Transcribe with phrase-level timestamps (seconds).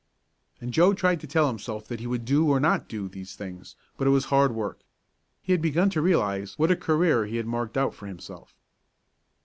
[0.59, 3.75] And Joe tried to tell himself that he would do or not do these things,
[3.97, 4.79] but it was hard work.
[5.43, 8.55] He had begun to realize what a career he had marked out for himself.